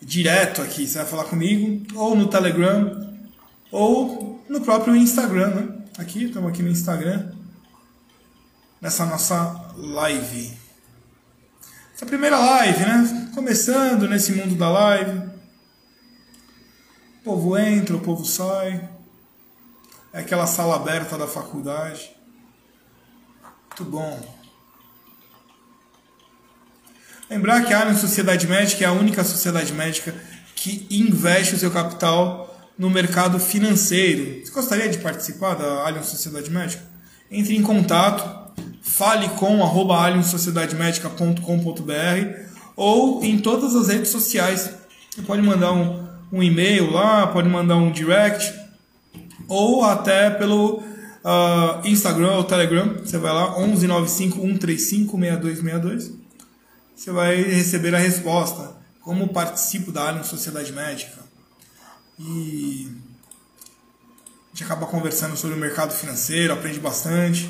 direto 0.00 0.62
aqui. 0.62 0.86
Você 0.86 0.98
vai 0.98 1.06
falar 1.08 1.24
comigo, 1.24 1.84
ou 1.98 2.14
no 2.14 2.28
Telegram, 2.28 3.12
ou 3.72 4.40
no 4.48 4.60
próprio 4.60 4.94
Instagram, 4.94 5.48
né? 5.56 5.68
Aqui, 5.98 6.26
estamos 6.26 6.48
aqui 6.48 6.62
no 6.62 6.68
Instagram, 6.68 7.32
nessa 8.80 9.04
nossa 9.04 9.72
live. 9.76 10.56
Essa 11.96 12.06
primeira 12.06 12.38
live, 12.38 12.78
né? 12.78 13.30
Começando 13.34 14.06
nesse 14.06 14.30
mundo 14.30 14.54
da 14.54 14.70
live. 14.70 15.18
O 17.22 17.24
povo 17.24 17.58
entra, 17.58 17.96
o 17.96 18.00
povo 18.00 18.24
sai. 18.24 18.88
É 20.12 20.20
aquela 20.20 20.46
sala 20.46 20.76
aberta 20.76 21.18
da 21.18 21.26
faculdade. 21.26 22.16
Muito 23.78 23.92
bom. 23.92 24.20
Lembrar 27.30 27.64
que 27.64 27.72
a 27.72 27.80
Allianz 27.80 28.00
Sociedade 28.00 28.48
Médica 28.48 28.84
é 28.84 28.88
a 28.88 28.92
única 28.92 29.22
sociedade 29.22 29.72
médica 29.72 30.12
que 30.56 30.84
investe 30.90 31.54
o 31.54 31.58
seu 31.58 31.70
capital 31.70 32.58
no 32.76 32.90
mercado 32.90 33.38
financeiro. 33.38 34.44
Você 34.44 34.50
gostaria 34.50 34.88
de 34.88 34.98
participar 34.98 35.54
da 35.54 35.86
Allianz 35.86 36.06
Sociedade 36.06 36.50
Médica? 36.50 36.82
Entre 37.30 37.56
em 37.56 37.62
contato, 37.62 38.52
fale 38.82 39.28
com 39.30 39.62
arroba 39.62 40.10
ou 42.74 43.22
em 43.22 43.38
todas 43.38 43.76
as 43.76 43.86
redes 43.86 44.10
sociais. 44.10 44.70
Você 45.10 45.22
pode 45.22 45.42
mandar 45.42 45.72
um, 45.72 46.04
um 46.32 46.42
e-mail 46.42 46.90
lá, 46.90 47.28
pode 47.28 47.48
mandar 47.48 47.76
um 47.76 47.92
direct 47.92 48.52
ou 49.46 49.84
até 49.84 50.30
pelo 50.30 50.82
uh, 51.24 51.80
Instagram 51.86 52.32
ou 52.32 52.44
Telegram, 52.44 52.98
você 52.98 53.16
vai 53.18 53.32
lá, 53.32 53.56
11951356262. 53.58 56.12
Você 56.94 57.10
vai 57.10 57.42
receber 57.42 57.94
a 57.94 57.98
resposta. 57.98 58.76
Como 59.00 59.28
participo 59.28 59.92
da 59.92 60.08
Alien 60.08 60.24
Sociedade 60.24 60.72
Médica. 60.72 61.18
E 62.18 62.90
a 64.52 64.52
gente 64.52 64.64
acaba 64.64 64.86
conversando 64.86 65.36
sobre 65.36 65.56
o 65.56 65.58
mercado 65.58 65.94
financeiro, 65.94 66.52
aprende 66.52 66.80
bastante. 66.80 67.48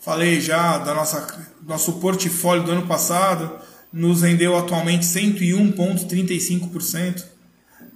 falei 0.00 0.40
já 0.40 0.78
da 0.78 0.94
nossa 0.94 1.26
nosso 1.66 1.94
portfólio 1.94 2.62
do 2.64 2.70
ano 2.70 2.86
passado, 2.86 3.58
nos 3.92 4.22
rendeu 4.22 4.56
atualmente 4.56 5.04
101,35%. 5.04 7.31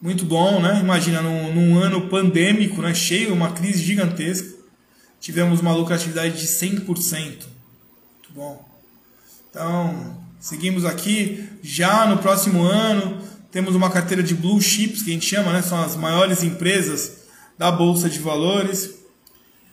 Muito 0.00 0.24
bom, 0.24 0.60
né? 0.60 0.78
Imagina, 0.80 1.22
num, 1.22 1.54
num, 1.54 1.78
ano 1.78 2.08
pandêmico, 2.08 2.82
né? 2.82 2.94
cheio, 2.94 3.32
uma 3.32 3.52
crise 3.52 3.82
gigantesca, 3.82 4.54
tivemos 5.20 5.60
uma 5.60 5.74
lucratividade 5.74 6.38
de 6.38 6.46
100%. 6.46 6.86
Muito 6.86 8.32
bom. 8.34 8.64
Então, 9.50 10.18
seguimos 10.38 10.84
aqui. 10.84 11.48
Já 11.62 12.06
no 12.06 12.18
próximo 12.18 12.62
ano, 12.62 13.18
temos 13.50 13.74
uma 13.74 13.90
carteira 13.90 14.22
de 14.22 14.34
blue 14.34 14.60
chips, 14.60 15.02
que 15.02 15.10
a 15.10 15.14
gente 15.14 15.26
chama, 15.26 15.52
né? 15.52 15.62
São 15.62 15.82
as 15.82 15.96
maiores 15.96 16.42
empresas 16.42 17.26
da 17.58 17.70
Bolsa 17.72 18.08
de 18.08 18.18
Valores. 18.18 18.94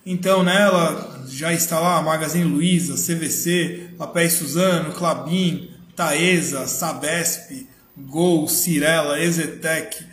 Então 0.06 0.44
nela 0.44 1.24
já 1.30 1.54
está 1.54 1.80
lá 1.80 1.98
a 1.98 2.02
Magazine 2.02 2.44
Luiza, 2.44 2.96
CVC, 2.96 3.92
Papéis 3.98 4.34
Suzano, 4.34 4.94
Clabin, 4.94 5.70
Taesa, 5.96 6.68
Sabesp, 6.68 7.68
Gol, 7.98 8.48
Cirela, 8.48 9.20
Ezetec, 9.22 10.06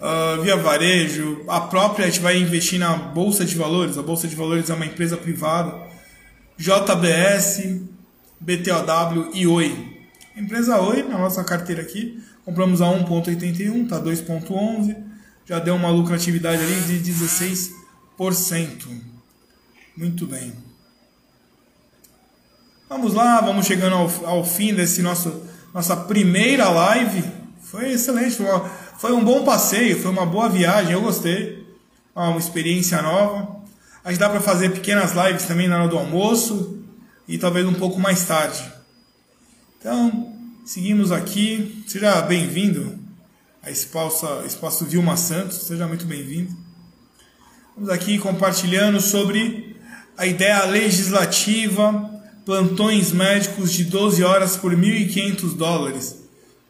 uh, 0.00 0.42
Via 0.42 0.56
Varejo, 0.56 1.44
a 1.48 1.60
própria 1.60 2.06
a 2.06 2.08
gente 2.08 2.20
vai 2.20 2.38
investir 2.38 2.78
na 2.78 2.94
Bolsa 2.96 3.44
de 3.44 3.54
Valores, 3.56 3.98
a 3.98 4.02
Bolsa 4.02 4.28
de 4.28 4.36
Valores 4.36 4.70
é 4.70 4.74
uma 4.74 4.86
empresa 4.86 5.16
privada, 5.16 5.86
JBS, 6.58 7.80
BTOW 8.40 9.30
e 9.34 9.46
Oi. 9.46 9.98
empresa 10.36 10.80
Oi, 10.80 11.02
na 11.02 11.18
nossa 11.18 11.44
carteira 11.44 11.82
aqui, 11.82 12.22
compramos 12.44 12.80
a 12.80 12.86
1.81, 12.86 13.84
está 13.84 14.00
2.11, 14.00 14.96
já 15.44 15.58
deu 15.58 15.74
uma 15.74 15.90
lucratividade 15.90 16.62
ali 16.62 17.00
de 17.00 17.12
16%. 17.12 17.70
Muito 19.96 20.26
bem. 20.26 20.52
Vamos 22.88 23.14
lá, 23.14 23.40
vamos 23.40 23.66
chegando 23.66 23.96
ao, 23.96 24.26
ao 24.26 24.44
fim 24.44 24.72
desse 24.74 25.02
nosso 25.02 25.42
nossa 25.76 25.94
primeira 25.94 26.70
live. 26.70 27.22
Foi 27.60 27.92
excelente, 27.92 28.36
foi, 28.36 28.46
uma, 28.46 28.70
foi 28.98 29.12
um 29.12 29.22
bom 29.22 29.44
passeio, 29.44 30.00
foi 30.00 30.10
uma 30.10 30.24
boa 30.24 30.48
viagem, 30.48 30.92
eu 30.92 31.02
gostei. 31.02 31.66
Uma 32.14 32.38
experiência 32.38 33.02
nova. 33.02 33.56
A 34.02 34.10
gente 34.10 34.20
dá 34.20 34.30
para 34.30 34.40
fazer 34.40 34.70
pequenas 34.70 35.12
lives 35.12 35.44
também 35.44 35.68
na 35.68 35.80
hora 35.80 35.88
do 35.88 35.98
almoço 35.98 36.82
e 37.28 37.36
talvez 37.36 37.66
um 37.66 37.74
pouco 37.74 38.00
mais 38.00 38.24
tarde. 38.24 38.72
Então, 39.78 40.32
seguimos 40.64 41.12
aqui. 41.12 41.84
Seja 41.86 42.22
bem-vindo 42.22 42.98
a 43.62 43.70
Espaço, 43.70 44.26
Espaço 44.46 44.86
Vilma 44.86 45.16
Santos, 45.16 45.58
seja 45.58 45.86
muito 45.86 46.06
bem-vindo. 46.06 46.56
Vamos 47.74 47.90
aqui 47.90 48.18
compartilhando 48.18 49.00
sobre 49.00 49.76
a 50.16 50.26
ideia 50.26 50.64
legislativa, 50.64 52.10
plantões 52.46 53.12
médicos 53.12 53.72
de 53.72 53.84
12 53.84 54.24
horas 54.24 54.56
por 54.56 54.74
1.500 54.74 55.54
dólares. 55.54 56.16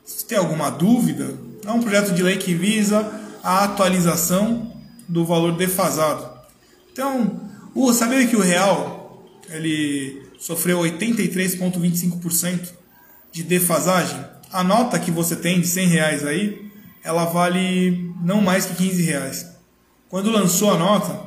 Se 0.05 0.25
tem 0.25 0.39
alguma 0.39 0.71
dúvida, 0.71 1.46
é 1.65 1.71
um 1.71 1.81
projeto 1.81 2.13
de 2.13 2.23
lei 2.23 2.37
que 2.37 2.55
visa 2.55 3.11
a 3.43 3.65
atualização 3.65 4.73
do 5.09 5.25
valor 5.25 5.57
defasado. 5.57 6.29
Então, 6.93 7.41
o, 7.75 7.93
sabia 7.93 8.27
que 8.27 8.37
o 8.37 8.41
real 8.41 9.25
ele 9.49 10.23
sofreu 10.39 10.81
83,25% 10.81 12.73
de 13.31 13.43
defasagem? 13.43 14.25
A 14.53 14.65
nota 14.65 14.99
que 14.99 15.11
você 15.11 15.37
tem 15.37 15.61
de 15.61 15.67
100 15.67 15.87
reais 15.89 16.27
aí, 16.27 16.71
ela 17.05 17.27
vale 17.27 18.13
não 18.23 18.41
mais 18.41 18.67
que 18.67 18.75
15 18.75 19.03
reais. 19.03 19.47
Quando 20.09 20.31
lançou 20.31 20.73
a 20.73 20.79
nota, 20.79 21.21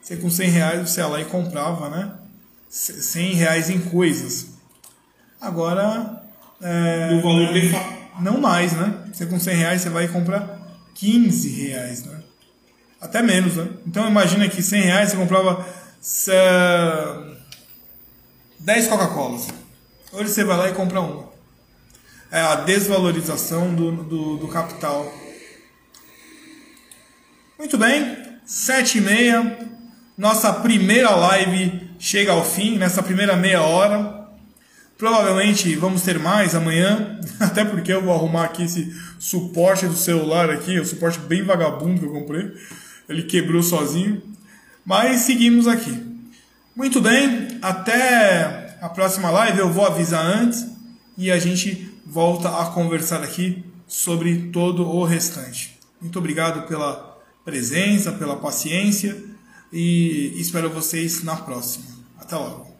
você 0.00 0.16
com 0.16 0.30
100 0.30 0.50
reais 0.50 0.90
você 0.90 1.00
ia 1.00 1.06
lá 1.06 1.20
e 1.20 1.24
comprava, 1.24 1.88
né? 1.88 2.12
100 2.68 3.34
reais 3.34 3.70
em 3.70 3.80
coisas. 3.80 4.54
Agora. 5.40 6.22
É, 6.62 7.18
o 7.18 7.22
valor 7.22 7.52
de 7.52 7.70
Não 8.20 8.40
mais, 8.40 8.72
né? 8.72 8.94
Você 9.12 9.26
com 9.26 9.38
100 9.38 9.56
reais 9.56 9.82
você 9.82 9.90
vai 9.90 10.08
comprar 10.08 10.58
15 10.94 11.48
reais, 11.48 12.04
né? 12.04 12.20
Até 13.00 13.20
menos, 13.22 13.56
né? 13.56 13.68
Então 13.86 14.08
imagina 14.08 14.48
que 14.48 14.62
100 14.62 14.82
reais 14.82 15.10
você 15.10 15.16
comprava 15.16 15.66
10 18.58 18.88
Coca-Colas. 18.88 19.48
Hoje 20.12 20.30
você 20.30 20.44
vai 20.44 20.56
lá 20.56 20.68
e 20.68 20.74
compra 20.74 21.00
uma. 21.00 21.28
É 22.30 22.40
a 22.40 22.56
desvalorização 22.56 23.74
do, 23.74 23.92
do, 23.92 24.36
do 24.38 24.48
capital. 24.48 25.12
Muito 27.58 27.76
bem, 27.76 28.16
7 28.44 28.98
e 28.98 29.00
meia. 29.00 29.58
Nossa 30.16 30.52
primeira 30.52 31.10
live 31.10 31.90
chega 31.98 32.32
ao 32.32 32.44
fim, 32.44 32.78
nessa 32.78 33.02
primeira 33.02 33.36
meia 33.36 33.62
hora. 33.62 34.23
Provavelmente 34.96 35.74
vamos 35.74 36.02
ter 36.02 36.18
mais 36.18 36.54
amanhã, 36.54 37.18
até 37.40 37.64
porque 37.64 37.92
eu 37.92 38.02
vou 38.02 38.14
arrumar 38.14 38.44
aqui 38.44 38.62
esse 38.62 38.94
suporte 39.18 39.86
do 39.86 39.96
celular 39.96 40.50
aqui, 40.50 40.78
o 40.78 40.86
suporte 40.86 41.18
bem 41.18 41.42
vagabundo 41.42 42.00
que 42.00 42.06
eu 42.06 42.12
comprei. 42.12 42.52
Ele 43.08 43.24
quebrou 43.24 43.62
sozinho. 43.62 44.22
Mas 44.84 45.22
seguimos 45.22 45.66
aqui. 45.66 46.14
Muito 46.76 47.00
bem, 47.00 47.58
até 47.62 48.76
a 48.80 48.88
próxima 48.88 49.30
live 49.30 49.58
eu 49.58 49.72
vou 49.72 49.86
avisar 49.86 50.24
antes 50.24 50.66
e 51.16 51.30
a 51.30 51.38
gente 51.38 51.90
volta 52.04 52.48
a 52.60 52.66
conversar 52.66 53.22
aqui 53.22 53.64
sobre 53.86 54.50
todo 54.52 54.86
o 54.86 55.04
restante. 55.04 55.78
Muito 56.00 56.18
obrigado 56.18 56.66
pela 56.66 57.18
presença, 57.44 58.12
pela 58.12 58.36
paciência 58.36 59.16
e 59.72 60.34
espero 60.36 60.68
vocês 60.68 61.22
na 61.22 61.36
próxima. 61.36 61.86
Até 62.18 62.36
logo. 62.36 62.73